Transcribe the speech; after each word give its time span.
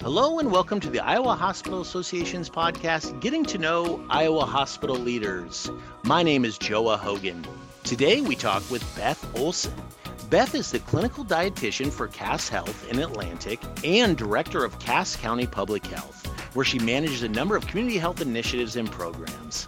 Hello 0.00 0.38
and 0.38 0.52
welcome 0.52 0.78
to 0.78 0.90
the 0.90 1.00
Iowa 1.00 1.34
Hospital 1.34 1.80
Association's 1.80 2.48
podcast, 2.48 3.18
Getting 3.20 3.44
to 3.46 3.58
Know 3.58 4.06
Iowa 4.08 4.44
Hospital 4.44 4.94
Leaders. 4.94 5.68
My 6.04 6.22
name 6.22 6.44
is 6.44 6.56
Joa 6.56 6.96
Hogan. 6.96 7.44
Today 7.82 8.20
we 8.20 8.36
talk 8.36 8.62
with 8.70 8.84
Beth 8.94 9.28
Olsen. 9.36 9.74
Beth 10.30 10.54
is 10.54 10.70
the 10.70 10.78
clinical 10.78 11.24
dietitian 11.24 11.90
for 11.90 12.06
Cass 12.06 12.48
Health 12.48 12.88
in 12.88 13.00
Atlantic 13.00 13.60
and 13.82 14.16
director 14.16 14.64
of 14.64 14.78
Cass 14.78 15.16
County 15.16 15.48
Public 15.48 15.84
Health, 15.84 16.26
where 16.54 16.64
she 16.64 16.78
manages 16.78 17.24
a 17.24 17.28
number 17.28 17.56
of 17.56 17.66
community 17.66 17.98
health 17.98 18.20
initiatives 18.20 18.76
and 18.76 18.88
programs. 18.88 19.66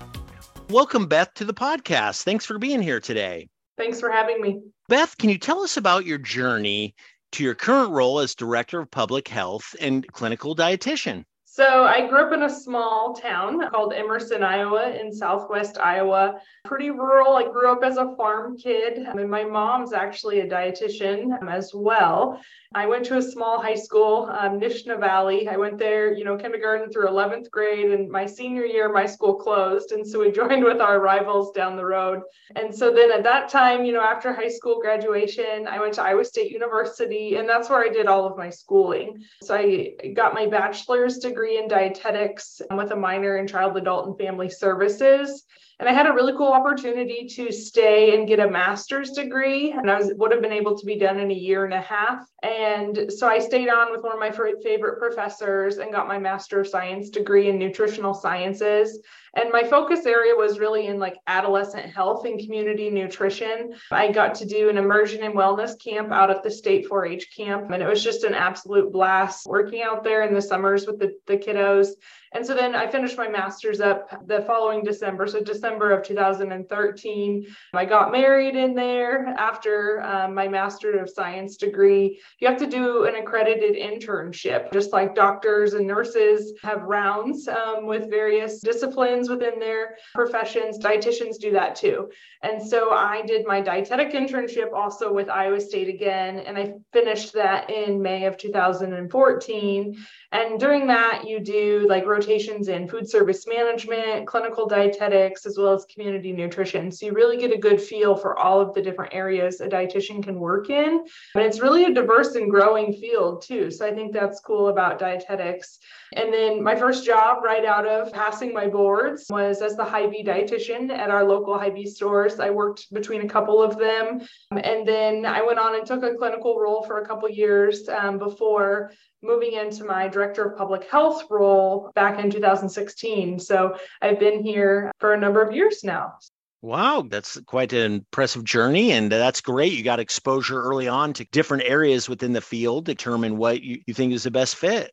Welcome, 0.68 1.08
Beth, 1.08 1.34
to 1.34 1.44
the 1.44 1.52
podcast. 1.52 2.22
Thanks 2.22 2.46
for 2.46 2.56
being 2.56 2.80
here 2.80 3.00
today. 3.00 3.48
Thanks 3.76 3.98
for 3.98 4.12
having 4.12 4.40
me. 4.40 4.60
Beth, 4.88 5.18
can 5.18 5.28
you 5.28 5.38
tell 5.38 5.62
us 5.62 5.76
about 5.76 6.06
your 6.06 6.18
journey 6.18 6.94
to 7.32 7.44
your 7.44 7.54
current 7.54 7.90
role 7.92 8.18
as 8.18 8.34
Director 8.34 8.80
of 8.80 8.90
Public 8.90 9.28
Health 9.28 9.74
and 9.80 10.06
Clinical 10.12 10.54
Dietitian. 10.54 11.24
So 11.60 11.84
I 11.84 12.06
grew 12.06 12.20
up 12.20 12.32
in 12.32 12.44
a 12.44 12.48
small 12.48 13.12
town 13.12 13.68
called 13.68 13.92
Emerson, 13.92 14.42
Iowa, 14.42 14.92
in 14.92 15.12
southwest 15.12 15.76
Iowa. 15.76 16.40
Pretty 16.64 16.90
rural. 16.90 17.36
I 17.36 17.52
grew 17.52 17.70
up 17.70 17.84
as 17.84 17.98
a 17.98 18.16
farm 18.16 18.56
kid, 18.56 18.96
and 18.96 19.30
my 19.30 19.44
mom's 19.44 19.92
actually 19.92 20.40
a 20.40 20.48
dietitian 20.48 21.38
as 21.46 21.72
well. 21.74 22.40
I 22.74 22.86
went 22.86 23.04
to 23.06 23.18
a 23.18 23.22
small 23.22 23.60
high 23.60 23.74
school, 23.74 24.30
um, 24.30 24.60
Nishna 24.60 24.98
Valley. 24.98 25.48
I 25.48 25.56
went 25.56 25.76
there, 25.76 26.14
you 26.14 26.24
know, 26.24 26.36
kindergarten 26.36 26.88
through 26.90 27.08
11th 27.08 27.50
grade, 27.50 27.90
and 27.90 28.08
my 28.08 28.24
senior 28.24 28.64
year, 28.64 28.90
my 28.90 29.04
school 29.04 29.34
closed, 29.34 29.90
and 29.90 30.06
so 30.06 30.20
we 30.20 30.30
joined 30.40 30.64
with 30.64 30.80
our 30.80 31.00
rivals 31.00 31.50
down 31.50 31.76
the 31.76 31.84
road. 31.84 32.22
And 32.56 32.74
so 32.74 32.90
then 32.94 33.10
at 33.12 33.24
that 33.24 33.48
time, 33.50 33.84
you 33.84 33.92
know, 33.92 34.02
after 34.02 34.32
high 34.32 34.48
school 34.48 34.80
graduation, 34.80 35.66
I 35.66 35.80
went 35.80 35.94
to 35.94 36.02
Iowa 36.02 36.24
State 36.24 36.52
University, 36.52 37.34
and 37.34 37.46
that's 37.46 37.68
where 37.68 37.84
I 37.84 37.88
did 37.88 38.06
all 38.06 38.24
of 38.24 38.38
my 38.38 38.48
schooling. 38.48 39.24
So 39.42 39.56
I 39.56 39.94
got 40.14 40.32
my 40.32 40.46
bachelor's 40.46 41.18
degree 41.18 41.49
degree 41.50 41.62
in 41.62 41.68
dietetics 41.68 42.62
with 42.70 42.90
a 42.92 42.96
minor 42.96 43.38
in 43.38 43.46
child, 43.46 43.76
adult, 43.76 44.06
and 44.06 44.18
family 44.18 44.48
services. 44.48 45.44
And 45.78 45.88
I 45.88 45.92
had 45.92 46.06
a 46.06 46.12
really 46.12 46.34
cool 46.36 46.52
opportunity 46.52 47.26
to 47.36 47.50
stay 47.50 48.14
and 48.14 48.28
get 48.28 48.38
a 48.38 48.50
master's 48.50 49.12
degree, 49.12 49.72
and 49.72 49.90
I 49.90 49.96
was, 49.96 50.12
would 50.16 50.30
have 50.30 50.42
been 50.42 50.52
able 50.52 50.76
to 50.78 50.84
be 50.84 50.98
done 50.98 51.18
in 51.18 51.30
a 51.30 51.34
year 51.34 51.64
and 51.64 51.72
a 51.72 51.80
half. 51.80 52.26
And 52.42 53.10
so 53.10 53.26
I 53.26 53.38
stayed 53.38 53.70
on 53.70 53.90
with 53.90 54.02
one 54.02 54.12
of 54.12 54.18
my 54.18 54.30
favorite 54.30 54.98
professors 54.98 55.78
and 55.78 55.90
got 55.90 56.06
my 56.06 56.18
master 56.18 56.60
of 56.60 56.68
science 56.68 57.08
degree 57.08 57.48
in 57.48 57.58
nutritional 57.58 58.12
sciences. 58.12 59.00
And 59.34 59.50
my 59.52 59.62
focus 59.62 60.06
area 60.06 60.34
was 60.34 60.58
really 60.58 60.86
in 60.86 60.98
like 60.98 61.16
adolescent 61.26 61.86
health 61.86 62.24
and 62.24 62.38
community 62.38 62.90
nutrition. 62.90 63.74
I 63.90 64.10
got 64.10 64.34
to 64.36 64.44
do 64.44 64.68
an 64.68 64.78
immersion 64.78 65.22
in 65.22 65.32
wellness 65.32 65.80
camp 65.82 66.10
out 66.12 66.30
at 66.30 66.42
the 66.42 66.50
state 66.50 66.86
4 66.86 67.06
H 67.06 67.28
camp, 67.36 67.70
and 67.70 67.82
it 67.82 67.88
was 67.88 68.02
just 68.02 68.24
an 68.24 68.34
absolute 68.34 68.92
blast 68.92 69.46
working 69.46 69.82
out 69.82 70.02
there 70.02 70.22
in 70.22 70.34
the 70.34 70.42
summers 70.42 70.86
with 70.86 70.98
the, 70.98 71.14
the 71.26 71.36
kiddos 71.36 71.90
and 72.32 72.46
so 72.46 72.54
then 72.54 72.76
I 72.76 72.86
finished 72.86 73.16
my 73.16 73.28
master's 73.28 73.80
up 73.80 74.26
the 74.28 74.42
following 74.42 74.84
December. 74.84 75.26
So 75.26 75.42
December 75.42 75.90
of 75.90 76.04
2013, 76.04 77.46
I 77.74 77.84
got 77.84 78.12
married 78.12 78.54
in 78.54 78.72
there 78.72 79.34
after 79.36 80.00
um, 80.02 80.34
my 80.34 80.46
Master 80.46 80.98
of 81.00 81.10
Science 81.10 81.56
degree. 81.56 82.20
You 82.38 82.46
have 82.46 82.58
to 82.58 82.68
do 82.68 83.04
an 83.04 83.16
accredited 83.16 83.74
internship, 83.74 84.72
just 84.72 84.92
like 84.92 85.16
doctors 85.16 85.74
and 85.74 85.86
nurses 85.86 86.52
have 86.62 86.82
rounds 86.82 87.48
um, 87.48 87.86
with 87.86 88.08
various 88.08 88.60
disciplines 88.60 89.28
within 89.28 89.58
their 89.58 89.96
professions. 90.14 90.78
Dietitians 90.78 91.38
do 91.38 91.50
that 91.52 91.74
too. 91.74 92.10
And 92.42 92.62
so 92.64 92.92
I 92.92 93.22
did 93.26 93.46
my 93.46 93.60
dietetic 93.60 94.12
internship 94.12 94.72
also 94.72 95.12
with 95.12 95.28
Iowa 95.28 95.60
State 95.60 95.88
again, 95.88 96.38
and 96.38 96.56
I 96.56 96.74
finished 96.92 97.34
that 97.34 97.68
in 97.68 98.00
May 98.00 98.24
of 98.24 98.38
2014. 98.38 99.96
And 100.32 100.60
during 100.60 100.86
that, 100.86 101.24
you 101.26 101.40
do 101.40 101.86
like 101.88 102.06
rotations 102.20 102.68
in 102.68 102.86
food 102.86 103.08
service 103.08 103.46
management, 103.46 104.26
clinical 104.26 104.66
dietetics, 104.66 105.46
as 105.46 105.56
well 105.56 105.72
as 105.72 105.86
community 105.86 106.32
nutrition. 106.32 106.92
So 106.92 107.06
you 107.06 107.12
really 107.12 107.38
get 107.38 107.52
a 107.52 107.58
good 107.58 107.80
feel 107.80 108.14
for 108.14 108.38
all 108.38 108.60
of 108.60 108.74
the 108.74 108.82
different 108.82 109.14
areas 109.14 109.60
a 109.60 109.68
dietitian 109.68 110.22
can 110.22 110.38
work 110.38 110.68
in. 110.68 111.02
And 111.34 111.44
it's 111.44 111.60
really 111.60 111.84
a 111.84 111.94
diverse 111.94 112.34
and 112.34 112.50
growing 112.50 112.92
field 112.92 113.42
too. 113.42 113.70
So 113.70 113.86
I 113.86 113.94
think 113.94 114.12
that's 114.12 114.40
cool 114.40 114.68
about 114.68 114.98
dietetics. 114.98 115.78
And 116.14 116.32
then 116.32 116.62
my 116.62 116.76
first 116.76 117.06
job 117.06 117.42
right 117.42 117.64
out 117.64 117.86
of 117.86 118.12
passing 118.12 118.52
my 118.52 118.66
boards 118.66 119.26
was 119.30 119.62
as 119.62 119.76
the 119.76 119.84
Hy-Vee 119.84 120.24
dietitian 120.24 120.90
at 120.90 121.08
our 121.10 121.24
local 121.24 121.58
Hy-Vee 121.58 121.86
stores. 121.86 122.38
I 122.38 122.50
worked 122.50 122.92
between 122.92 123.22
a 123.22 123.28
couple 123.28 123.62
of 123.62 123.78
them. 123.78 124.20
And 124.50 124.86
then 124.86 125.24
I 125.24 125.40
went 125.42 125.58
on 125.58 125.74
and 125.76 125.86
took 125.86 126.02
a 126.02 126.14
clinical 126.14 126.58
role 126.58 126.82
for 126.82 126.98
a 126.98 127.06
couple 127.06 127.30
years 127.30 127.88
um, 127.88 128.18
before 128.18 128.92
moving 129.22 129.52
into 129.52 129.84
my 129.84 130.08
director 130.08 130.44
of 130.44 130.56
public 130.56 130.88
health 130.90 131.24
role 131.30 131.90
back 131.94 132.09
in 132.18 132.30
2016. 132.30 133.38
So 133.38 133.76
I've 134.02 134.18
been 134.18 134.42
here 134.42 134.90
for 134.98 135.14
a 135.14 135.20
number 135.20 135.42
of 135.42 135.54
years 135.54 135.84
now. 135.84 136.14
Wow, 136.62 137.06
that's 137.08 137.40
quite 137.46 137.72
an 137.72 137.92
impressive 137.92 138.44
journey. 138.44 138.92
And 138.92 139.10
that's 139.10 139.40
great. 139.40 139.72
You 139.72 139.82
got 139.82 140.00
exposure 140.00 140.60
early 140.60 140.88
on 140.88 141.14
to 141.14 141.24
different 141.26 141.64
areas 141.64 142.08
within 142.08 142.32
the 142.32 142.40
field, 142.40 142.84
determine 142.84 143.38
what 143.38 143.62
you, 143.62 143.80
you 143.86 143.94
think 143.94 144.12
is 144.12 144.24
the 144.24 144.30
best 144.30 144.56
fit. 144.56 144.92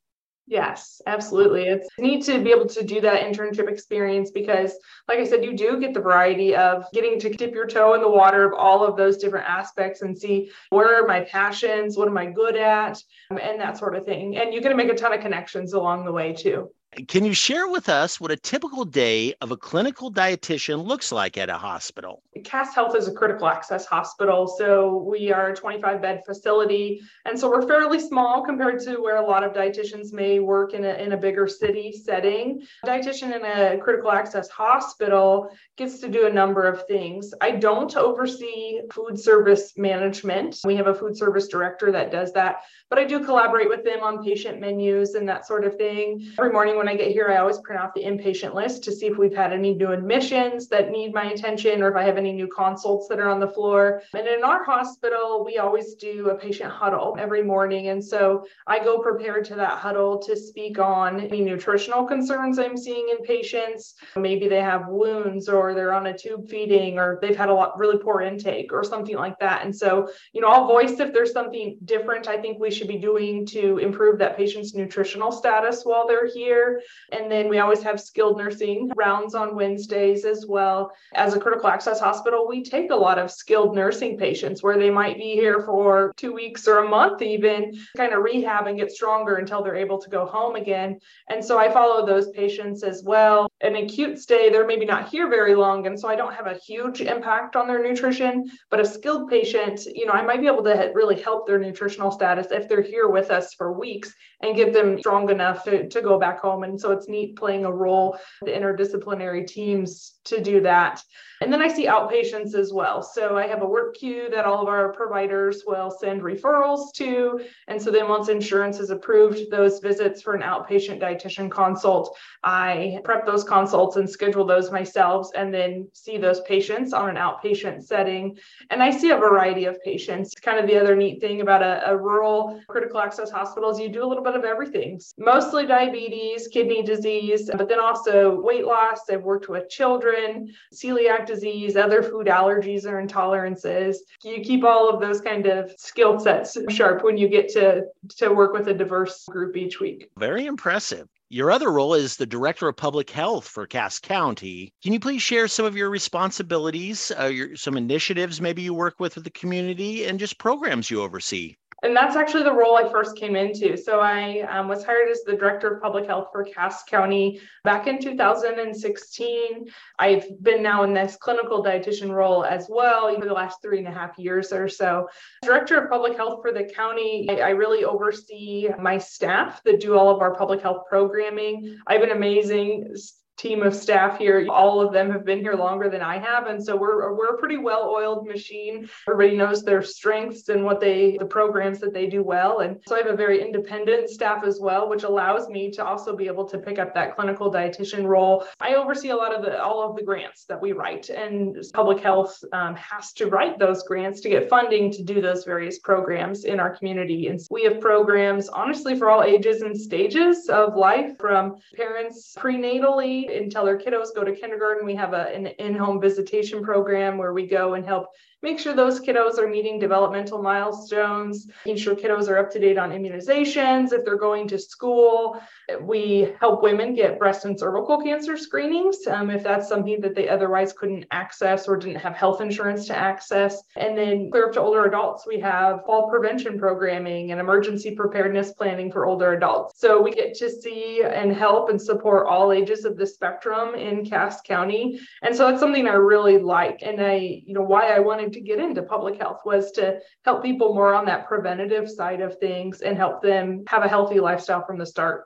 Yes, 0.49 1.01
absolutely. 1.05 1.63
It's 1.63 1.89
neat 1.99 2.23
to 2.23 2.41
be 2.41 2.51
able 2.51 2.67
to 2.67 2.81
do 2.81 3.01
that 3.01 3.21
internship 3.21 3.69
experience 3.69 4.31
because, 4.31 4.73
like 5.09 5.19
I 5.19 5.25
said, 5.25 5.43
you 5.43 5.57
do 5.57 5.77
get 5.77 5.93
the 5.93 5.99
variety 5.99 6.55
of 6.55 6.85
getting 6.93 7.19
to 7.19 7.29
dip 7.29 7.53
your 7.53 7.67
toe 7.67 7.95
in 7.95 8.01
the 8.01 8.09
water 8.09 8.45
of 8.45 8.53
all 8.57 8.85
of 8.85 8.95
those 8.95 9.17
different 9.17 9.49
aspects 9.49 10.03
and 10.03 10.17
see 10.17 10.49
where 10.69 11.03
are 11.03 11.05
my 11.05 11.19
passions, 11.25 11.97
what 11.97 12.07
am 12.07 12.17
I 12.17 12.27
good 12.27 12.55
at, 12.55 13.03
um, 13.29 13.39
and 13.39 13.59
that 13.59 13.77
sort 13.77 13.97
of 13.97 14.05
thing. 14.05 14.37
And 14.37 14.53
you 14.53 14.61
get 14.61 14.69
to 14.69 14.75
make 14.75 14.89
a 14.89 14.95
ton 14.95 15.11
of 15.11 15.19
connections 15.19 15.73
along 15.73 16.05
the 16.05 16.13
way, 16.13 16.31
too. 16.31 16.71
Can 17.07 17.25
you 17.25 17.33
share 17.33 17.67
with 17.67 17.89
us 17.89 18.19
what 18.19 18.31
a 18.31 18.35
typical 18.35 18.83
day 18.83 19.33
of 19.41 19.51
a 19.51 19.57
clinical 19.57 20.11
dietitian 20.11 20.85
looks 20.85 21.11
like 21.11 21.37
at 21.37 21.49
a 21.49 21.57
hospital? 21.57 22.23
Cass 22.43 22.73
Health 22.73 22.95
is 22.95 23.07
a 23.07 23.13
critical 23.13 23.47
access 23.47 23.85
hospital. 23.85 24.47
So 24.47 24.97
we 25.07 25.31
are 25.31 25.49
a 25.49 25.55
25 25.55 26.01
bed 26.01 26.23
facility. 26.25 27.01
And 27.25 27.37
so 27.37 27.49
we're 27.49 27.67
fairly 27.67 27.99
small 27.99 28.43
compared 28.43 28.79
to 28.85 28.97
where 28.97 29.17
a 29.17 29.25
lot 29.25 29.43
of 29.43 29.53
dietitians 29.53 30.11
may 30.13 30.39
work 30.39 30.73
in 30.73 30.85
a, 30.85 30.93
in 30.93 31.11
a 31.11 31.17
bigger 31.17 31.47
city 31.47 31.91
setting. 31.91 32.63
A 32.83 32.87
dietitian 32.87 33.35
in 33.35 33.45
a 33.45 33.77
critical 33.77 34.11
access 34.11 34.49
hospital 34.49 35.49
gets 35.75 35.99
to 35.99 36.07
do 36.07 36.25
a 36.25 36.31
number 36.31 36.63
of 36.63 36.87
things. 36.87 37.33
I 37.41 37.51
don't 37.51 37.95
oversee 37.95 38.81
food 38.91 39.19
service 39.19 39.73
management. 39.77 40.57
We 40.63 40.75
have 40.77 40.87
a 40.87 40.95
food 40.95 41.17
service 41.17 41.47
director 41.47 41.91
that 41.91 42.11
does 42.11 42.33
that, 42.33 42.61
but 42.89 42.97
I 42.97 43.03
do 43.03 43.23
collaborate 43.23 43.69
with 43.69 43.83
them 43.83 44.01
on 44.01 44.23
patient 44.23 44.59
menus 44.59 45.15
and 45.15 45.27
that 45.27 45.45
sort 45.45 45.65
of 45.65 45.75
thing. 45.75 46.25
Every 46.39 46.51
morning 46.51 46.76
when 46.77 46.87
I 46.87 46.95
get 46.95 47.11
here, 47.11 47.27
I 47.29 47.37
always 47.37 47.57
print 47.59 47.81
out 47.81 47.93
the 47.93 48.03
inpatient 48.03 48.53
list 48.53 48.83
to 48.83 48.91
see 48.91 49.07
if 49.07 49.17
we've 49.17 49.35
had 49.35 49.53
any 49.53 49.73
new 49.73 49.91
admissions 49.91 50.67
that 50.69 50.91
need 50.91 51.13
my 51.13 51.31
attention 51.31 51.81
or 51.81 51.89
if 51.89 51.95
I 51.95 52.03
have 52.03 52.17
any 52.17 52.31
new 52.31 52.47
consults 52.47 53.07
that 53.07 53.19
are 53.19 53.29
on 53.29 53.39
the 53.39 53.47
floor. 53.47 54.01
And 54.13 54.27
in 54.27 54.43
our 54.43 54.63
hospital, 54.63 55.43
we 55.43 55.57
always 55.57 55.95
do 55.95 56.29
a 56.29 56.35
patient 56.35 56.71
huddle 56.71 57.15
every 57.19 57.43
morning. 57.43 57.87
And 57.87 58.03
so 58.03 58.45
I 58.67 58.83
go 58.83 58.99
prepared 58.99 59.45
to 59.45 59.55
that 59.55 59.79
huddle 59.79 60.19
to 60.19 60.35
speak 60.35 60.79
on 60.79 61.19
any 61.21 61.41
nutritional 61.41 62.05
concerns 62.05 62.59
I'm 62.59 62.77
seeing 62.77 63.09
in 63.09 63.23
patients. 63.25 63.95
Maybe 64.15 64.47
they 64.47 64.61
have 64.61 64.87
wounds 64.87 65.49
or 65.49 65.73
they're 65.73 65.93
on 65.93 66.07
a 66.07 66.17
tube 66.17 66.49
feeding 66.49 66.99
or 66.99 67.19
they've 67.21 67.35
had 67.35 67.49
a 67.49 67.53
lot 67.53 67.77
really 67.77 67.97
poor 67.97 68.21
intake 68.21 68.71
or 68.71 68.83
something 68.83 69.15
like 69.15 69.39
that. 69.39 69.65
And 69.65 69.75
so, 69.75 70.09
you 70.33 70.41
know, 70.41 70.49
I'll 70.49 70.67
voice 70.67 70.99
if 70.99 71.13
there's 71.13 71.33
something 71.33 71.77
different 71.85 72.27
I 72.27 72.37
think 72.37 72.59
we 72.59 72.71
should 72.71 72.87
be 72.87 72.97
doing 72.97 73.45
to 73.47 73.77
improve 73.77 74.19
that 74.19 74.37
patient's 74.37 74.73
nutritional 74.73 75.31
status 75.31 75.83
while 75.83 76.07
they're 76.07 76.27
here 76.27 76.66
and 77.11 77.31
then 77.31 77.49
we 77.49 77.59
always 77.59 77.83
have 77.83 77.99
skilled 77.99 78.37
nursing 78.37 78.91
rounds 78.95 79.35
on 79.35 79.55
Wednesdays 79.55 80.25
as 80.25 80.45
well. 80.47 80.91
As 81.13 81.33
a 81.33 81.39
critical 81.39 81.69
access 81.69 81.99
hospital, 81.99 82.47
we 82.47 82.63
take 82.63 82.91
a 82.91 82.95
lot 82.95 83.19
of 83.19 83.31
skilled 83.31 83.75
nursing 83.75 84.17
patients 84.17 84.63
where 84.63 84.77
they 84.77 84.89
might 84.89 85.17
be 85.17 85.33
here 85.33 85.61
for 85.61 86.13
two 86.17 86.33
weeks 86.33 86.67
or 86.67 86.79
a 86.79 86.89
month, 86.89 87.21
even 87.21 87.77
kind 87.95 88.13
of 88.13 88.23
rehab 88.23 88.67
and 88.67 88.77
get 88.77 88.91
stronger 88.91 89.35
until 89.35 89.63
they're 89.63 89.75
able 89.75 89.99
to 89.99 90.09
go 90.09 90.25
home 90.25 90.55
again. 90.55 90.99
And 91.29 91.43
so 91.43 91.57
I 91.57 91.71
follow 91.71 92.05
those 92.05 92.29
patients 92.31 92.83
as 92.83 93.03
well. 93.03 93.49
An 93.61 93.75
acute 93.75 94.19
stay, 94.19 94.49
they're 94.49 94.67
maybe 94.67 94.85
not 94.85 95.09
here 95.09 95.29
very 95.29 95.55
long. 95.55 95.87
And 95.87 95.99
so 95.99 96.07
I 96.07 96.15
don't 96.15 96.33
have 96.33 96.47
a 96.47 96.55
huge 96.55 97.01
impact 97.01 97.55
on 97.55 97.67
their 97.67 97.81
nutrition, 97.81 98.49
but 98.69 98.79
a 98.79 98.85
skilled 98.85 99.29
patient, 99.29 99.85
you 99.85 100.05
know, 100.05 100.13
I 100.13 100.23
might 100.23 100.41
be 100.41 100.47
able 100.47 100.63
to 100.63 100.91
really 100.93 101.19
help 101.21 101.47
their 101.47 101.59
nutritional 101.59 102.11
status 102.11 102.47
if 102.51 102.67
they're 102.67 102.81
here 102.81 103.07
with 103.07 103.31
us 103.31 103.53
for 103.53 103.77
weeks 103.77 104.13
and 104.41 104.55
give 104.55 104.73
them 104.73 104.99
strong 104.99 105.29
enough 105.29 105.63
to, 105.63 105.87
to 105.89 106.01
go 106.01 106.19
back 106.19 106.39
home. 106.39 106.56
And 106.63 106.79
so 106.79 106.91
it's 106.91 107.07
neat 107.07 107.35
playing 107.35 107.65
a 107.65 107.71
role, 107.71 108.17
the 108.41 108.51
interdisciplinary 108.51 109.45
teams 109.45 110.15
to 110.25 110.41
do 110.41 110.61
that. 110.61 111.01
And 111.41 111.53
then 111.53 111.61
I 111.61 111.67
see 111.67 111.85
outpatients 111.85 112.55
as 112.55 112.73
well. 112.73 113.03
So 113.03 113.37
I 113.37 113.45
have 113.47 113.61
a 113.61 113.67
work 113.67 113.95
queue 113.95 114.27
that 114.31 114.45
all 114.45 114.61
of 114.61 114.67
our 114.67 114.91
providers 114.91 115.63
will 115.67 115.91
send 115.91 116.21
referrals 116.21 116.91
to. 116.95 117.39
And 117.67 117.79
so 117.79 117.91
then 117.91 118.09
once 118.09 118.27
insurance 118.27 118.79
is 118.79 118.89
approved, 118.89 119.51
those 119.51 119.79
visits 119.79 120.21
for 120.21 120.33
an 120.33 120.41
outpatient 120.41 120.99
dietitian 120.99 121.51
consult, 121.51 122.17
I 122.43 122.99
prep 123.03 123.25
those 123.25 123.43
consults 123.43 123.97
and 123.97 124.09
schedule 124.09 124.45
those 124.45 124.71
myself 124.71 125.29
and 125.35 125.53
then 125.53 125.87
see 125.93 126.17
those 126.17 126.41
patients 126.41 126.91
on 126.91 127.09
an 127.09 127.15
outpatient 127.17 127.83
setting. 127.83 128.37
And 128.71 128.81
I 128.81 128.89
see 128.89 129.11
a 129.11 129.17
variety 129.17 129.65
of 129.65 129.81
patients. 129.83 130.33
Kind 130.41 130.59
of 130.59 130.65
the 130.65 130.79
other 130.79 130.95
neat 130.95 131.21
thing 131.21 131.41
about 131.41 131.61
a, 131.61 131.91
a 131.91 131.95
rural 131.95 132.61
critical 132.67 132.99
access 132.99 133.29
hospital 133.29 133.69
is 133.69 133.79
you 133.79 133.89
do 133.89 134.03
a 134.03 134.07
little 134.07 134.23
bit 134.23 134.35
of 134.35 134.43
everything. 134.43 134.99
Mostly 135.19 135.67
diabetes, 135.67 136.46
kidney 136.49 136.83
disease, 136.83 137.49
but 137.55 137.69
then 137.69 137.79
also 137.79 138.39
weight 138.41 138.65
loss. 138.65 139.09
I've 139.09 139.23
worked 139.23 139.49
with 139.49 139.69
children, 139.69 140.53
celiac 140.73 141.25
disease, 141.25 141.75
other 141.75 142.03
food 142.03 142.27
allergies 142.27 142.85
or 142.85 143.01
intolerances. 143.05 143.97
You 144.23 144.41
keep 144.41 144.63
all 144.63 144.89
of 144.89 145.01
those 145.01 145.21
kind 145.21 145.45
of 145.47 145.71
skill 145.77 146.19
sets 146.19 146.57
sharp 146.69 147.03
when 147.03 147.17
you 147.17 147.27
get 147.27 147.49
to 147.49 147.83
to 148.17 148.29
work 148.29 148.53
with 148.53 148.67
a 148.67 148.73
diverse 148.73 149.25
group 149.25 149.57
each 149.57 149.79
week. 149.79 150.09
Very 150.17 150.45
impressive. 150.45 151.07
Your 151.29 151.51
other 151.51 151.69
role 151.69 151.93
is 151.93 152.15
the 152.15 152.25
Director 152.25 152.69
of 152.69 152.77
Public 152.77 153.09
Health 153.09 153.45
for 153.45 153.67
Cass 153.67 153.99
County. 153.99 154.71
Can 154.81 154.93
you 154.93 154.99
please 154.99 155.21
share 155.21 155.49
some 155.49 155.65
of 155.65 155.75
your 155.75 155.89
responsibilities, 155.89 157.11
uh, 157.19 157.25
your, 157.25 157.53
some 157.57 157.75
initiatives 157.75 158.39
maybe 158.39 158.61
you 158.61 158.73
work 158.73 158.95
with 158.97 159.17
with 159.17 159.23
the 159.23 159.29
community, 159.31 160.05
and 160.05 160.19
just 160.19 160.37
programs 160.37 160.89
you 160.89 161.01
oversee? 161.01 161.55
And 161.83 161.95
that's 161.95 162.15
actually 162.15 162.43
the 162.43 162.53
role 162.53 162.75
I 162.75 162.89
first 162.89 163.15
came 163.15 163.35
into. 163.35 163.77
So 163.77 163.99
I 163.99 164.41
um, 164.49 164.67
was 164.67 164.83
hired 164.83 165.09
as 165.09 165.21
the 165.21 165.35
director 165.35 165.75
of 165.75 165.81
public 165.81 166.07
health 166.07 166.29
for 166.31 166.43
Cass 166.43 166.83
County 166.83 167.39
back 167.63 167.85
in 167.85 168.01
2016. 168.01 169.67
I've 169.99 170.43
been 170.43 170.63
now 170.63 170.83
in 170.83 170.93
this 170.93 171.17
clinical 171.17 171.63
dietitian 171.63 172.11
role 172.11 172.43
as 172.43 172.67
well 172.67 173.13
for 173.13 173.25
the 173.25 173.33
last 173.33 173.61
three 173.61 173.77
and 173.77 173.87
a 173.87 173.91
half 173.91 174.17
years 174.17 174.51
or 174.51 174.67
so. 174.67 175.07
Director 175.43 175.79
of 175.79 175.89
public 175.89 176.17
health 176.17 176.39
for 176.41 176.51
the 176.51 176.63
county, 176.63 177.27
I, 177.29 177.35
I 177.35 177.49
really 177.49 177.85
oversee 177.85 178.69
my 178.79 178.97
staff 178.97 179.61
that 179.63 179.79
do 179.79 179.95
all 179.95 180.09
of 180.09 180.21
our 180.21 180.33
public 180.33 180.61
health 180.61 180.85
programming. 180.89 181.77
I 181.85 181.93
have 181.93 182.01
an 182.01 182.11
amazing 182.11 182.95
team 183.37 183.61
of 183.61 183.75
staff 183.75 184.17
here. 184.17 184.45
All 184.49 184.81
of 184.81 184.91
them 184.91 185.11
have 185.11 185.23
been 185.23 185.39
here 185.39 185.53
longer 185.53 185.89
than 185.89 186.01
I 186.01 186.17
have. 186.17 186.47
And 186.47 186.63
so 186.63 186.75
we're, 186.75 187.13
we're 187.13 187.35
a 187.35 187.37
pretty 187.37 187.57
well 187.57 187.93
oiled 187.95 188.27
machine. 188.27 188.89
Everybody 189.07 189.37
knows 189.37 189.63
their 189.63 189.83
strengths 189.83 190.49
and 190.49 190.63
what 190.63 190.79
they, 190.79 191.17
the 191.17 191.25
programs 191.25 191.79
that 191.79 191.93
they 191.93 192.07
do 192.07 192.23
well. 192.23 192.59
And 192.59 192.79
so 192.87 192.95
I 192.95 192.99
have 192.99 193.07
a 193.07 193.15
very 193.15 193.41
independent 193.41 194.09
staff 194.09 194.43
as 194.43 194.59
well, 194.59 194.89
which 194.89 195.03
allows 195.03 195.49
me 195.49 195.69
to 195.71 195.85
also 195.85 196.15
be 196.15 196.27
able 196.27 196.45
to 196.49 196.57
pick 196.57 196.79
up 196.79 196.93
that 196.95 197.15
clinical 197.15 197.51
dietitian 197.51 198.05
role. 198.05 198.45
I 198.59 198.73
oversee 198.73 199.09
a 199.09 199.15
lot 199.15 199.35
of 199.35 199.43
the, 199.43 199.61
all 199.61 199.87
of 199.87 199.95
the 199.95 200.03
grants 200.03 200.45
that 200.45 200.59
we 200.59 200.71
write 200.71 201.09
and 201.09 201.55
public 201.73 201.99
health 201.99 202.43
um, 202.53 202.75
has 202.75 203.13
to 203.13 203.27
write 203.27 203.59
those 203.59 203.83
grants 203.83 204.19
to 204.21 204.29
get 204.29 204.49
funding 204.49 204.91
to 204.91 205.03
do 205.03 205.21
those 205.21 205.43
various 205.43 205.79
programs 205.79 206.45
in 206.45 206.59
our 206.59 206.75
community. 206.75 207.27
And 207.27 207.39
we 207.51 207.63
have 207.65 207.79
programs 207.79 208.49
honestly 208.49 208.97
for 208.97 209.11
all 209.11 209.23
ages 209.23 209.61
and 209.61 209.79
stages 209.79 210.49
of 210.49 210.75
life 210.75 211.17
from 211.19 211.57
parents 211.75 212.35
prenatally 212.37 213.26
until 213.29 213.65
their 213.65 213.77
kiddos 213.77 214.07
go 214.15 214.23
to 214.23 214.35
kindergarten. 214.35 214.85
We 214.85 214.95
have 214.95 215.13
a, 215.13 215.33
an 215.33 215.47
in 215.47 215.75
home 215.75 216.01
visitation 216.01 216.63
program 216.63 217.17
where 217.17 217.33
we 217.33 217.47
go 217.47 217.73
and 217.73 217.85
help 217.85 218.09
make 218.43 218.59
sure 218.59 218.73
those 218.73 218.99
kiddos 218.99 219.37
are 219.39 219.47
meeting 219.47 219.79
developmental 219.79 220.41
milestones, 220.41 221.47
making 221.65 221.81
sure 221.81 221.95
kiddos 221.95 222.29
are 222.29 222.37
up 222.37 222.51
to 222.51 222.59
date 222.59 222.77
on 222.77 222.91
immunizations 222.91 223.93
if 223.93 224.05
they're 224.05 224.17
going 224.17 224.47
to 224.47 224.59
school. 224.59 225.41
We 225.81 226.33
help 226.39 226.61
women 226.61 226.93
get 226.93 227.17
breast 227.17 227.45
and 227.45 227.59
cervical 227.59 227.99
cancer 228.01 228.37
screenings 228.37 229.07
um, 229.07 229.31
if 229.31 229.43
that's 229.43 229.67
something 229.67 230.01
that 230.01 230.13
they 230.13 230.29
otherwise 230.29 230.71
couldn't 230.71 231.05
access 231.11 231.67
or 231.67 231.77
didn't 231.77 231.97
have 231.97 232.15
health 232.15 232.39
insurance 232.41 232.85
to 232.87 232.95
access. 232.95 233.63
And 233.75 233.97
then 233.97 234.29
clear 234.29 234.47
up 234.47 234.53
to 234.53 234.61
older 234.61 234.85
adults, 234.85 235.25
we 235.25 235.39
have 235.39 235.83
fall 235.85 236.09
prevention 236.09 236.59
programming 236.59 237.31
and 237.31 237.39
emergency 237.39 237.95
preparedness 237.95 238.53
planning 238.53 238.91
for 238.91 239.07
older 239.07 239.33
adults. 239.33 239.79
So 239.79 240.01
we 240.01 240.11
get 240.11 240.35
to 240.35 240.49
see 240.49 241.03
and 241.03 241.33
help 241.33 241.69
and 241.69 241.81
support 241.81 242.27
all 242.27 242.51
ages 242.51 242.85
of 242.85 242.97
the 242.97 243.07
spectrum 243.17 243.73
in 243.73 244.05
Cass 244.05 244.41
County. 244.41 244.99
And 245.23 245.35
so 245.35 245.47
that's 245.47 245.59
something 245.59 245.87
I 245.87 245.93
really 245.93 246.37
like. 246.37 246.83
And 246.83 247.01
I, 247.01 247.41
you 247.45 247.55
know, 247.55 247.63
why 247.63 247.89
I 247.89 247.99
wanted 247.99 248.31
to 248.33 248.41
get 248.41 248.59
into 248.59 248.83
public 248.83 249.19
health 249.19 249.41
was 249.43 249.71
to 249.71 249.99
help 250.23 250.43
people 250.43 250.75
more 250.75 250.93
on 250.93 251.05
that 251.05 251.27
preventative 251.27 251.89
side 251.89 252.21
of 252.21 252.37
things 252.37 252.81
and 252.81 252.95
help 252.95 253.23
them 253.23 253.63
have 253.67 253.83
a 253.83 253.87
healthy 253.87 254.19
lifestyle 254.19 254.63
from 254.63 254.77
the 254.77 254.85
start. 254.85 255.25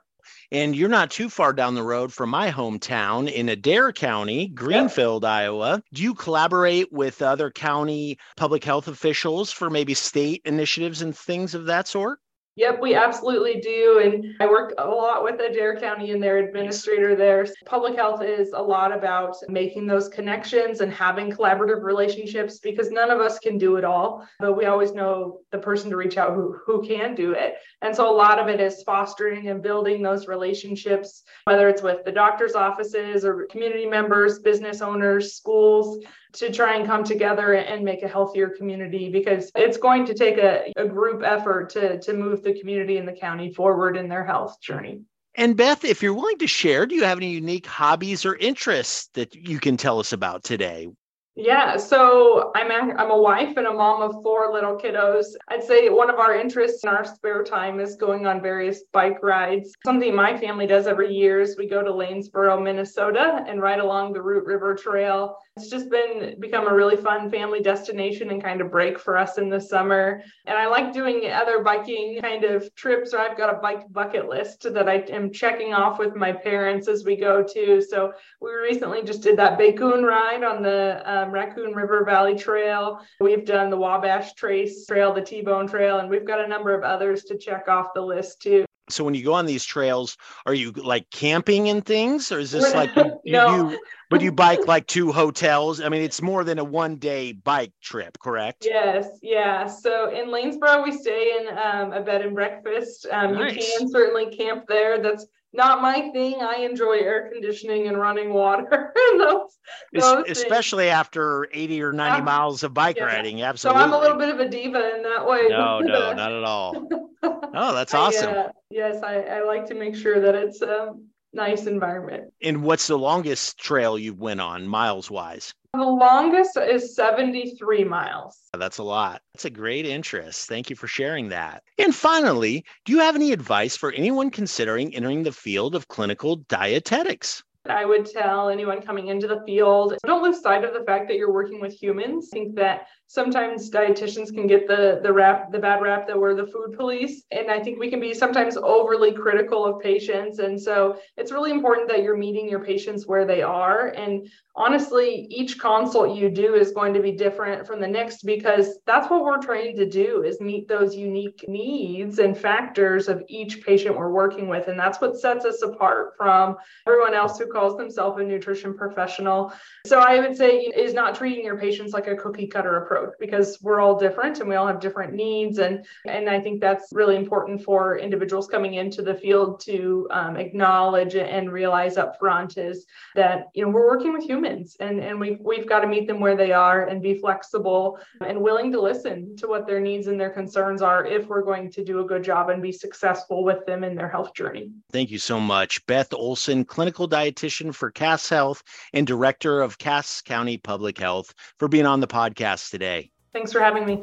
And 0.50 0.74
you're 0.74 0.88
not 0.88 1.10
too 1.10 1.28
far 1.28 1.52
down 1.52 1.74
the 1.74 1.82
road 1.82 2.12
from 2.12 2.30
my 2.30 2.50
hometown 2.50 3.30
in 3.30 3.50
Adair 3.50 3.92
County, 3.92 4.48
Greenfield. 4.48 5.24
Iowa. 5.24 5.82
Do 5.92 6.02
you 6.02 6.14
collaborate 6.14 6.90
with 6.92 7.20
other 7.20 7.50
county 7.50 8.18
public 8.36 8.64
health 8.64 8.88
officials 8.88 9.52
for 9.52 9.68
maybe 9.68 9.92
state 9.92 10.40
initiatives 10.46 11.02
and 11.02 11.14
things 11.14 11.54
of 11.54 11.66
that 11.66 11.88
sort? 11.88 12.20
Yep, 12.54 12.80
we 12.82 12.94
absolutely 12.94 13.60
do. 13.60 14.00
And 14.04 14.34
I 14.38 14.46
work 14.46 14.74
a 14.76 14.86
lot 14.86 15.24
with 15.24 15.40
Adair 15.40 15.80
County 15.80 16.10
and 16.10 16.22
their 16.22 16.36
administrator 16.36 17.16
there. 17.16 17.46
Public 17.64 17.96
health 17.96 18.22
is 18.22 18.52
a 18.54 18.62
lot 18.62 18.92
about 18.92 19.34
making 19.48 19.86
those 19.86 20.08
connections 20.08 20.82
and 20.82 20.92
having 20.92 21.30
collaborative 21.30 21.82
relationships 21.82 22.58
because 22.58 22.90
none 22.90 23.10
of 23.10 23.20
us 23.20 23.38
can 23.38 23.56
do 23.56 23.76
it 23.76 23.84
all, 23.84 24.28
but 24.38 24.52
we 24.52 24.66
always 24.66 24.92
know 24.92 25.40
the 25.50 25.58
person 25.58 25.88
to 25.88 25.96
reach 25.96 26.18
out 26.18 26.34
who, 26.34 26.54
who 26.66 26.82
can 26.86 27.14
do 27.14 27.32
it. 27.32 27.54
And 27.80 27.96
so 27.96 28.10
a 28.10 28.14
lot 28.14 28.38
of 28.38 28.48
it 28.48 28.60
is 28.60 28.82
fostering 28.82 29.48
and 29.48 29.62
building 29.62 30.02
those 30.02 30.28
relationships, 30.28 31.22
whether 31.44 31.70
it's 31.70 31.82
with 31.82 32.04
the 32.04 32.12
doctor's 32.12 32.54
offices 32.54 33.24
or 33.24 33.46
community 33.50 33.86
members, 33.86 34.40
business 34.40 34.82
owners, 34.82 35.36
schools, 35.36 36.04
to 36.34 36.52
try 36.52 36.76
and 36.76 36.86
come 36.86 37.04
together 37.04 37.54
and 37.54 37.84
make 37.84 38.02
a 38.02 38.08
healthier 38.08 38.48
community 38.48 39.10
because 39.10 39.50
it's 39.54 39.76
going 39.76 40.04
to 40.06 40.14
take 40.14 40.38
a, 40.38 40.72
a 40.76 40.86
group 40.86 41.22
effort 41.24 41.70
to, 41.70 41.98
to 42.00 42.12
move 42.12 42.42
the 42.42 42.58
community 42.58 42.96
and 42.96 43.06
the 43.06 43.12
county 43.12 43.52
forward 43.52 43.96
in 43.96 44.08
their 44.08 44.24
health 44.24 44.60
journey. 44.60 45.02
And 45.34 45.56
Beth, 45.56 45.84
if 45.84 46.02
you're 46.02 46.14
willing 46.14 46.38
to 46.38 46.46
share, 46.46 46.84
do 46.84 46.94
you 46.94 47.04
have 47.04 47.18
any 47.18 47.30
unique 47.30 47.66
hobbies 47.66 48.26
or 48.26 48.36
interests 48.36 49.08
that 49.14 49.34
you 49.34 49.58
can 49.58 49.76
tell 49.76 49.98
us 49.98 50.12
about 50.12 50.44
today? 50.44 50.88
Yeah, 51.34 51.78
so 51.78 52.52
I'm 52.54 52.70
a, 52.70 52.92
I'm 52.94 53.10
a 53.10 53.16
wife 53.16 53.56
and 53.56 53.66
a 53.66 53.72
mom 53.72 54.02
of 54.02 54.22
four 54.22 54.52
little 54.52 54.76
kiddos. 54.76 55.28
I'd 55.48 55.64
say 55.64 55.88
one 55.88 56.10
of 56.10 56.16
our 56.16 56.36
interests 56.36 56.84
in 56.84 56.90
our 56.90 57.06
spare 57.06 57.42
time 57.42 57.80
is 57.80 57.96
going 57.96 58.26
on 58.26 58.42
various 58.42 58.82
bike 58.92 59.22
rides. 59.22 59.72
Something 59.82 60.14
my 60.14 60.36
family 60.36 60.66
does 60.66 60.86
every 60.86 61.14
year 61.14 61.40
is 61.40 61.56
we 61.56 61.66
go 61.66 61.82
to 61.82 61.90
Lanesboro, 61.90 62.62
Minnesota 62.62 63.46
and 63.48 63.62
ride 63.62 63.78
along 63.78 64.12
the 64.12 64.20
Root 64.20 64.44
River 64.44 64.74
Trail. 64.74 65.38
It's 65.56 65.68
just 65.68 65.90
been 65.90 66.40
become 66.40 66.66
a 66.66 66.74
really 66.74 66.96
fun 66.96 67.30
family 67.30 67.60
destination 67.60 68.30
and 68.30 68.42
kind 68.42 68.62
of 68.62 68.70
break 68.70 68.98
for 68.98 69.18
us 69.18 69.36
in 69.36 69.50
the 69.50 69.60
summer. 69.60 70.22
And 70.46 70.56
I 70.56 70.66
like 70.66 70.94
doing 70.94 71.30
other 71.30 71.62
biking 71.62 72.20
kind 72.22 72.44
of 72.44 72.74
trips, 72.74 73.12
or 73.12 73.18
I've 73.18 73.36
got 73.36 73.54
a 73.54 73.58
bike 73.58 73.92
bucket 73.92 74.30
list 74.30 74.62
that 74.62 74.88
I 74.88 75.04
am 75.10 75.30
checking 75.30 75.74
off 75.74 75.98
with 75.98 76.16
my 76.16 76.32
parents 76.32 76.88
as 76.88 77.04
we 77.04 77.16
go 77.16 77.42
to. 77.42 77.82
So 77.82 78.14
we 78.40 78.50
recently 78.54 79.02
just 79.02 79.22
did 79.22 79.36
that 79.36 79.58
BACooN 79.58 80.02
ride 80.06 80.42
on 80.42 80.62
the 80.62 81.02
um, 81.04 81.30
Raccoon 81.30 81.74
River 81.74 82.02
Valley 82.06 82.34
Trail. 82.34 83.00
We've 83.20 83.44
done 83.44 83.68
the 83.68 83.76
Wabash 83.76 84.32
Trace 84.32 84.86
Trail, 84.86 85.12
the 85.12 85.20
T-Bone 85.20 85.66
Trail, 85.66 85.98
and 85.98 86.08
we've 86.08 86.26
got 86.26 86.42
a 86.42 86.48
number 86.48 86.74
of 86.74 86.82
others 86.82 87.24
to 87.24 87.36
check 87.36 87.68
off 87.68 87.88
the 87.94 88.00
list 88.00 88.40
too 88.40 88.64
so 88.88 89.04
when 89.04 89.14
you 89.14 89.24
go 89.24 89.32
on 89.32 89.46
these 89.46 89.64
trails 89.64 90.16
are 90.46 90.54
you 90.54 90.72
like 90.72 91.08
camping 91.10 91.68
and 91.68 91.84
things 91.84 92.30
or 92.32 92.38
is 92.38 92.50
this 92.50 92.74
like 92.74 92.94
you, 92.96 93.20
no. 93.32 93.70
you 93.70 93.78
but 94.10 94.20
you 94.20 94.30
bike 94.30 94.66
like 94.66 94.86
two 94.86 95.10
hotels? 95.10 95.80
I 95.80 95.88
mean 95.88 96.02
it's 96.02 96.20
more 96.20 96.44
than 96.44 96.58
a 96.58 96.64
one 96.64 96.96
day 96.96 97.32
bike 97.32 97.72
trip 97.82 98.18
correct? 98.18 98.64
Yes 98.64 99.08
yeah. 99.22 99.66
So 99.66 100.10
in 100.10 100.28
lanesboro 100.28 100.84
we 100.84 100.92
stay 100.92 101.38
in 101.38 101.58
um, 101.58 101.92
a 101.92 102.02
bed 102.02 102.22
and 102.22 102.34
breakfast. 102.34 103.06
Um, 103.10 103.34
nice. 103.34 103.56
you 103.56 103.78
can 103.78 103.88
certainly 103.90 104.34
camp 104.34 104.64
there. 104.68 105.00
That's 105.00 105.26
not 105.52 105.82
my 105.82 106.10
thing. 106.12 106.40
I 106.40 106.56
enjoy 106.60 106.98
air 106.98 107.30
conditioning 107.30 107.88
and 107.88 107.98
running 107.98 108.32
water. 108.32 108.92
those, 109.18 109.58
those 109.92 110.24
Especially 110.28 110.84
things. 110.84 110.94
after 110.94 111.48
80 111.52 111.82
or 111.82 111.92
90 111.92 112.22
miles 112.22 112.62
of 112.62 112.72
bike 112.72 112.96
yeah. 112.96 113.04
riding. 113.04 113.42
Absolutely. 113.42 113.80
So 113.80 113.84
I'm 113.84 113.92
a 113.92 113.98
little 113.98 114.16
bit 114.16 114.30
of 114.30 114.40
a 114.40 114.48
diva 114.48 114.96
in 114.96 115.02
that 115.02 115.26
way. 115.26 115.46
No, 115.48 115.78
no, 115.80 116.12
not 116.12 116.32
at 116.32 116.44
all. 116.44 116.88
Oh, 117.54 117.74
that's 117.74 117.92
awesome. 117.92 118.30
I, 118.30 118.36
uh, 118.36 118.48
yes, 118.70 119.02
I, 119.02 119.20
I 119.20 119.44
like 119.44 119.66
to 119.66 119.74
make 119.74 119.94
sure 119.94 120.20
that 120.20 120.34
it's 120.34 120.62
a 120.62 120.94
nice 121.32 121.66
environment. 121.66 122.32
And 122.42 122.62
what's 122.62 122.86
the 122.86 122.98
longest 122.98 123.58
trail 123.58 123.98
you 123.98 124.14
went 124.14 124.40
on, 124.40 124.66
miles 124.66 125.10
wise? 125.10 125.54
The 125.74 125.82
longest 125.82 126.58
is 126.58 126.94
73 126.94 127.84
miles. 127.84 128.38
That's 128.52 128.78
a 128.78 128.82
lot. 128.82 129.22
That's 129.32 129.46
a 129.46 129.50
great 129.50 129.86
interest. 129.86 130.46
Thank 130.46 130.68
you 130.68 130.76
for 130.76 130.86
sharing 130.86 131.30
that. 131.30 131.62
And 131.78 131.94
finally, 131.94 132.64
do 132.84 132.92
you 132.92 132.98
have 132.98 133.16
any 133.16 133.32
advice 133.32 133.74
for 133.76 133.90
anyone 133.92 134.30
considering 134.30 134.94
entering 134.94 135.22
the 135.22 135.32
field 135.32 135.74
of 135.74 135.88
clinical 135.88 136.36
dietetics? 136.48 137.42
I 137.68 137.84
would 137.84 138.06
tell 138.06 138.48
anyone 138.48 138.82
coming 138.82 139.08
into 139.08 139.28
the 139.28 139.40
field 139.46 139.96
don't 140.04 140.22
lose 140.22 140.42
sight 140.42 140.64
of 140.64 140.74
the 140.74 140.84
fact 140.84 141.08
that 141.08 141.16
you're 141.16 141.32
working 141.32 141.60
with 141.60 141.72
humans. 141.72 142.28
I 142.32 142.36
think 142.36 142.56
that 142.56 142.86
sometimes 143.12 143.70
dietitians 143.70 144.32
can 144.32 144.46
get 144.46 144.66
the 144.66 144.98
the 145.02 145.12
rap 145.12 145.52
the 145.52 145.58
bad 145.58 145.82
rap 145.82 146.06
that 146.06 146.18
we're 146.18 146.34
the 146.34 146.46
food 146.46 146.74
police. 146.78 147.24
And 147.30 147.50
i 147.50 147.60
think 147.62 147.78
we 147.78 147.90
can 147.90 148.00
be 148.00 148.14
sometimes 148.14 148.56
overly 148.56 149.12
critical 149.12 149.66
of 149.66 149.80
patients. 149.80 150.38
And 150.38 150.58
so 150.58 150.96
it's 151.18 151.30
really 151.30 151.50
important 151.50 151.88
that 151.88 152.02
you're 152.02 152.16
meeting 152.16 152.48
your 152.48 152.64
patients 152.64 153.06
where 153.06 153.26
they 153.26 153.42
are. 153.42 153.88
And 153.88 154.26
honestly 154.56 155.26
each 155.30 155.58
consult 155.58 156.16
you 156.16 156.30
do 156.30 156.54
is 156.54 156.72
going 156.72 156.94
to 156.94 157.00
be 157.00 157.12
different 157.12 157.66
from 157.66 157.80
the 157.82 157.88
next 157.88 158.22
because 158.22 158.78
that's 158.86 159.10
what 159.10 159.24
we're 159.24 159.42
trying 159.42 159.76
to 159.76 159.88
do 159.88 160.22
is 160.22 160.40
meet 160.40 160.66
those 160.66 160.94
unique 160.94 161.44
needs 161.48 162.18
and 162.18 162.36
factors 162.36 163.08
of 163.08 163.22
each 163.28 163.62
patient 163.62 163.96
we're 163.96 164.10
working 164.10 164.48
with. 164.48 164.68
And 164.68 164.78
that's 164.78 165.00
what 165.02 165.18
sets 165.18 165.44
us 165.44 165.60
apart 165.60 166.14
from 166.16 166.56
everyone 166.86 167.12
else 167.12 167.38
who 167.38 167.46
calls 167.46 167.76
themselves 167.76 168.18
a 168.20 168.24
nutrition 168.24 168.74
professional. 168.74 169.52
So 169.86 169.98
i 169.98 170.18
would 170.18 170.34
say 170.34 170.60
is 170.86 170.94
not 170.94 171.14
treating 171.14 171.44
your 171.44 171.58
patients 171.58 171.92
like 171.92 172.06
a 172.06 172.16
cookie 172.16 172.46
cutter 172.46 172.76
approach 172.78 173.01
road 173.02 173.12
because 173.20 173.58
we're 173.62 173.80
all 173.80 173.98
different 173.98 174.40
and 174.40 174.48
we 174.48 174.54
all 174.54 174.66
have 174.66 174.80
different 174.80 175.12
needs. 175.12 175.58
And, 175.58 175.84
and 176.06 176.28
I 176.28 176.40
think 176.40 176.60
that's 176.60 176.88
really 176.92 177.16
important 177.16 177.62
for 177.62 177.98
individuals 177.98 178.48
coming 178.48 178.74
into 178.74 179.02
the 179.02 179.14
field 179.14 179.60
to 179.60 180.08
um, 180.10 180.36
acknowledge 180.36 181.14
and 181.14 181.52
realize 181.52 181.96
up 181.96 182.18
front 182.18 182.58
is 182.58 182.86
that, 183.14 183.48
you 183.54 183.64
know, 183.64 183.70
we're 183.70 183.86
working 183.86 184.12
with 184.12 184.24
humans 184.24 184.76
and, 184.80 185.00
and 185.00 185.18
we've, 185.18 185.38
we've 185.40 185.68
got 185.68 185.80
to 185.80 185.86
meet 185.86 186.06
them 186.06 186.20
where 186.20 186.36
they 186.36 186.52
are 186.52 186.86
and 186.86 187.02
be 187.02 187.18
flexible 187.18 187.98
and 188.24 188.40
willing 188.40 188.72
to 188.72 188.80
listen 188.80 189.36
to 189.36 189.46
what 189.46 189.66
their 189.66 189.80
needs 189.80 190.06
and 190.06 190.20
their 190.20 190.30
concerns 190.30 190.82
are 190.82 191.04
if 191.06 191.26
we're 191.26 191.42
going 191.42 191.70
to 191.70 191.84
do 191.84 192.00
a 192.00 192.04
good 192.04 192.22
job 192.22 192.48
and 192.48 192.62
be 192.62 192.72
successful 192.72 193.44
with 193.44 193.64
them 193.66 193.84
in 193.84 193.94
their 193.94 194.08
health 194.08 194.34
journey. 194.34 194.70
Thank 194.90 195.10
you 195.10 195.18
so 195.18 195.40
much. 195.40 195.84
Beth 195.86 196.12
Olsen, 196.12 196.64
clinical 196.64 197.08
dietitian 197.08 197.74
for 197.74 197.90
Cass 197.90 198.28
Health 198.28 198.62
and 198.92 199.06
director 199.06 199.62
of 199.62 199.78
Cass 199.78 200.20
County 200.20 200.58
Public 200.58 200.98
Health, 200.98 201.34
for 201.58 201.68
being 201.68 201.86
on 201.86 202.00
the 202.00 202.06
podcast 202.06 202.70
today. 202.70 202.91
Thanks 203.32 203.52
for 203.52 203.60
having 203.60 203.86
me. 203.86 204.02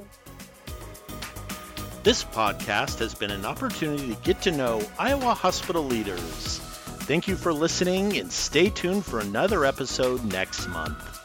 This 2.01 2.23
podcast 2.23 2.97
has 2.99 3.13
been 3.13 3.29
an 3.29 3.45
opportunity 3.45 4.15
to 4.15 4.21
get 4.21 4.41
to 4.41 4.51
know 4.51 4.81
Iowa 4.97 5.35
hospital 5.35 5.83
leaders. 5.83 6.59
Thank 7.03 7.27
you 7.27 7.35
for 7.35 7.53
listening 7.53 8.17
and 8.17 8.31
stay 8.31 8.69
tuned 8.69 9.05
for 9.05 9.19
another 9.19 9.65
episode 9.65 10.23
next 10.23 10.67
month. 10.67 11.18